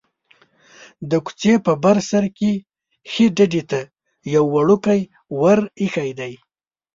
د 1.09 1.11
کوڅې 1.25 1.53
په 1.65 1.73
بر 1.83 1.97
سر 2.09 2.23
کې 2.37 2.51
ښيي 3.11 3.25
ډډې 3.37 3.63
ته 3.71 3.79
یو 4.33 4.43
وړوکی 4.55 5.01
ور 5.39 5.59
ایښی 5.81 6.09
دی. 6.19 6.33